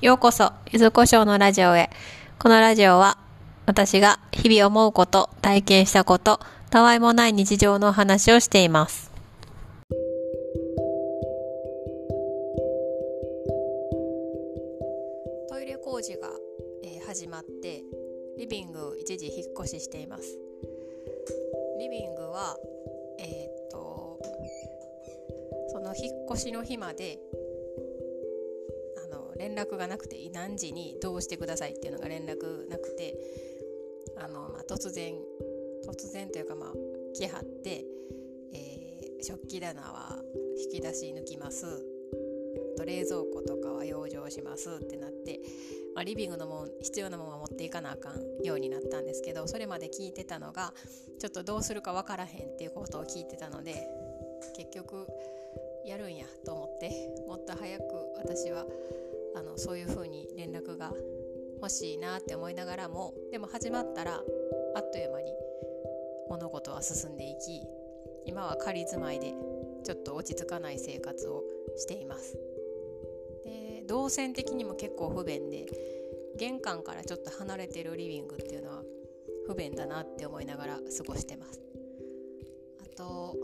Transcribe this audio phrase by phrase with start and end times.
[0.00, 1.90] ようこそ、ゆずこしょうのラジオへ。
[2.38, 3.18] このラジオは、
[3.66, 6.38] 私が日々思うこと、体験したこと、
[6.70, 9.10] たわいもない日常の話をしています。
[15.48, 16.28] トイレ工事が、
[16.84, 17.82] えー始まって、
[18.38, 20.38] リビングを一時引っ越ししています。
[21.80, 22.56] リビングは、
[23.18, 24.20] えーっと、
[25.72, 27.18] その引っ越しの日まで、
[29.38, 33.16] 連絡がなくて何時にどうしてくださいっていうのが連絡なくて
[34.16, 35.14] あの、まあ、突然
[35.86, 36.72] 突然というかまあ
[37.14, 37.84] 来はって、
[38.52, 38.88] えー
[39.20, 40.16] 食器棚は
[40.72, 41.66] 引き出し抜きます。
[42.76, 45.40] と冷蔵庫とかは養生しますってなって、
[45.94, 50.72] まあ、リビングのもん必要なものは持っていかなあかんようになったんですけどそれまで聞いてたのが
[51.18, 53.88] ちょっとどうするかわからへんっていうことを聞いてたので
[54.56, 55.08] 結局
[55.84, 56.90] やるんやと思って
[57.26, 57.84] もっと早く
[58.18, 58.64] 私は
[59.38, 60.92] あのそういう風に連絡が
[61.54, 64.14] 欲しいなって思いながらもでも始まったら
[64.74, 65.32] あっという間に
[66.28, 67.62] 物事は進んでいき
[68.26, 69.32] 今は仮住まいで
[69.84, 71.44] ちょっと落ち着かない生活を
[71.76, 72.36] しています。
[73.44, 75.66] で動線的にも結構不便で
[76.36, 78.82] 玄関からちょっと離れてるリビングっていうのは
[79.46, 81.62] 不便だなって思いながら過ごしてます。
[82.80, 83.36] あと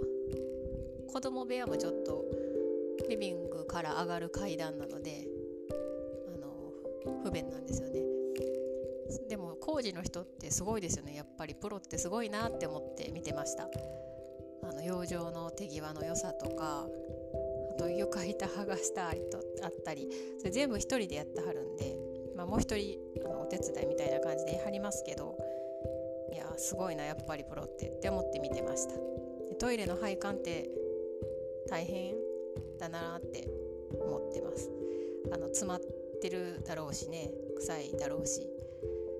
[1.12, 2.24] 子供部屋もちょっと
[3.08, 5.28] リビングから上がる階段なので
[7.22, 8.02] 不便なんですよね。
[9.28, 11.14] でも工事の人ってすごいですよね。
[11.14, 13.68] やっぱりプロってすごいなって思って見てました。
[14.62, 16.86] あの養生の手際の良さとか
[17.70, 21.96] あと床板剥がしたりとあったりそれ全部一人でやってはるんで、
[22.34, 25.36] まあ、もう一人あのお手伝いみたいな感じでやりますけど
[26.32, 28.94] いやすごいなやっぱりプロってって思って見てました。
[29.58, 30.68] トイレの配管って
[31.68, 32.14] 大変
[32.78, 33.48] だなって
[34.00, 34.70] 思ってます。
[35.32, 35.78] あの詰ま
[36.24, 38.48] ってるだろうしね臭いだろうし。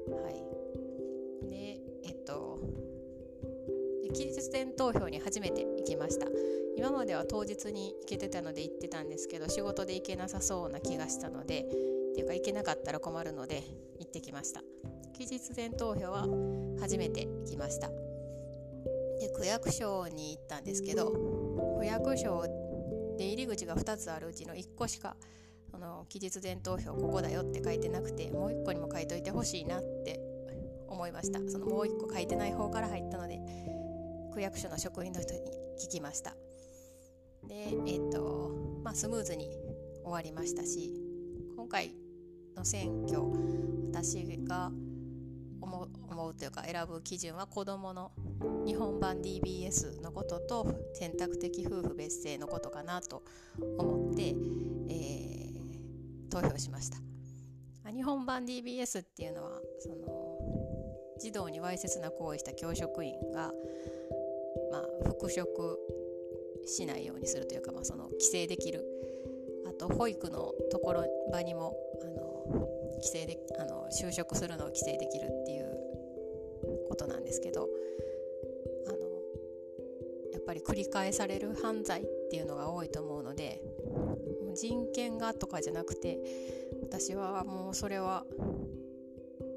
[0.08, 1.50] はい。
[1.50, 2.58] でえっと
[4.14, 6.27] 期日前投票に初めて行きました。
[6.77, 13.62] 今までは当日に行けてたので行ってたんですけど仕事で行けなさそうな気がしたのでっていうか行けなかったら困るので
[13.98, 14.62] 行ってきました。
[15.12, 16.27] 期日前投票は
[16.80, 17.90] 初めて行きました。
[19.20, 21.12] で区役所に行ったんですけど
[21.79, 22.45] 区役所
[23.18, 25.17] で入り口が2つあるうちの1個しか
[25.74, 30.20] その期日前投票ここだよって書いてなくてもう1個にも書いといてほしいなって
[30.89, 31.40] 思いました。
[31.51, 33.40] そのもう1個書いてない方から入ったので
[34.33, 35.40] 区役所の職員の人に
[35.85, 36.36] 聞きました。
[37.48, 38.52] でえっ、と
[38.85, 39.51] まあスムーズに
[40.05, 40.95] 終わりましたし
[41.57, 41.96] 今回
[42.56, 43.20] の選挙
[43.92, 44.70] 私が
[45.61, 48.12] 思う思うというか選ぶ基準は子どもの
[48.64, 53.24] 日本版 DBS のことと選択的夫婦別姓のことかなと
[53.77, 54.29] 思って、
[54.89, 55.23] えー
[56.34, 56.98] 投票しました。
[57.92, 60.39] 日本版 DBS っていうのはその
[61.20, 63.52] 児童にわいせつな行為した教職員が、
[64.73, 65.78] まあ、復職
[66.67, 68.84] しないようにするというか、まあ、その規制できる。
[69.68, 77.68] あと保育のところ場にもあの規制であの就職するのを規制できるっていうことなんですけど
[78.86, 78.98] あの
[80.33, 83.61] やっぱり繰り返される犯罪っていうのが多いと思うので
[84.55, 86.19] 人権がとかじゃなくて
[86.83, 88.25] 私はもうそれは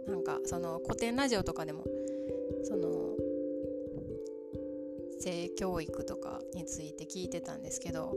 [0.07, 1.83] なんかその古典ラジオとかでも
[2.63, 3.15] その
[5.19, 8.15] 性教育とかについて聞いてたんですけど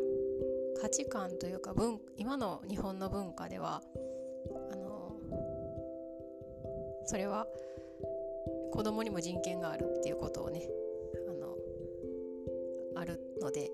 [0.81, 3.83] 価値観というか文今の日本の文化では
[4.73, 5.17] あの
[7.07, 7.47] それは
[8.73, 10.69] 子供にも人権があるっていうことをね
[11.29, 11.57] あの
[13.01, 13.71] あるのでやっ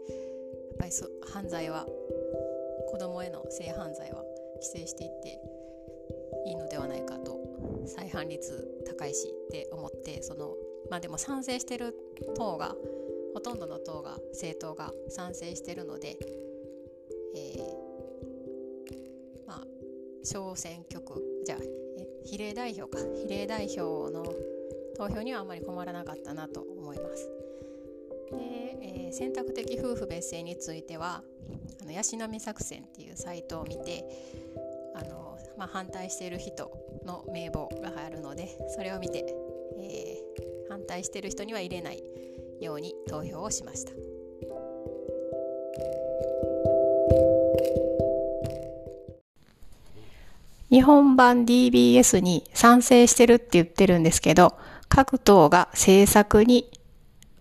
[0.79, 1.87] ぱりそ犯罪は
[2.89, 4.23] 子供への性犯罪は
[4.57, 5.41] 規制していって
[6.47, 7.39] いいのではないかと
[7.87, 10.55] 再犯率高いしって思ってその
[10.91, 11.95] まあでも賛成してる
[12.37, 12.75] 党が
[13.35, 16.17] ほとんどの党が政党が賛成してるので、
[17.35, 17.87] えー
[19.47, 19.65] まあ
[20.25, 21.59] 小選挙区じゃあ
[21.99, 24.25] え比例代表か比例代表の
[24.97, 27.46] 投票にはあまり困らなかったなと思います。
[28.33, 31.23] で、えー選択的夫婦別姓については
[31.81, 34.05] あのヤシの実作戦っていうサイトを見て
[34.95, 36.71] あの、まあ、反対している人
[37.07, 39.25] の名簿があるのでそれを見て、
[39.81, 42.03] えー反対している人には入れない
[42.61, 43.93] ように投票をしました。
[50.69, 54.55] 日本版 DBS に賛成してるって言ってるんですけど、
[54.89, 56.69] 各党が政策に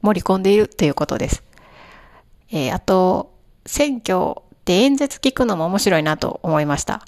[0.06, 1.44] 盛り込んでいるということです。
[2.52, 3.34] えーあと、
[3.66, 4.36] 選挙
[4.66, 7.04] で演説聞くのも面白いなと思いました。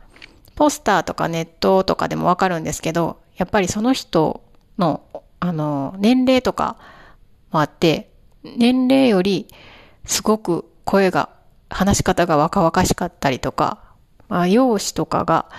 [0.55, 4.41] ポスターとかネットとかでもわかるんですけど、やっぱりその人
[4.79, 5.01] の、
[5.39, 6.77] あの、年齢とか
[7.51, 8.09] もあって、
[8.43, 9.47] 年齢より
[10.05, 11.29] すごく声が、
[11.69, 13.83] 話し方が若々しかったりとか、
[14.29, 15.49] まあ、容姿とかが、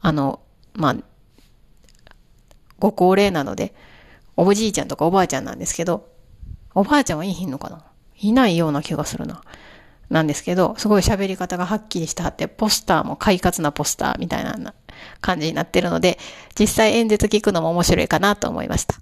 [0.00, 0.40] あの、
[0.74, 0.96] まあ、
[2.78, 3.74] ご高齢なので、
[4.36, 6.13] おじいちゃんとかおばあちゃんなんですけど、
[6.74, 7.84] おばあちゃんはいいひんのかな？
[8.18, 9.42] いないような気がするな。
[10.10, 14.74] なんですけど、すごい喋り方がはっきりしてはって、ポスターも快活なポスターみたいな
[15.20, 16.18] 感じになってるので、
[16.58, 18.96] 実際演説聞くのも面白いかなと思いました。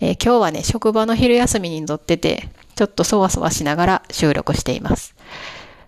[0.00, 5.14] えー、今日はね、職場の昼休みに乗ってて、ちょっとそわそわしながら収録しています。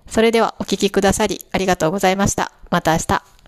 [0.07, 2.53] それではお聴きくださりありがとうございました。
[2.71, 3.42] また明日。